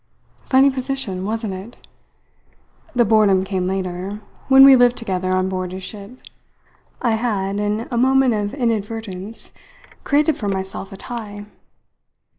[0.45, 1.75] Funny position, wasn't it?
[2.95, 6.19] The boredom came later, when we lived together on board his ship.
[7.03, 9.51] I had, in a moment of inadvertence,
[10.03, 11.45] created for myself a tie.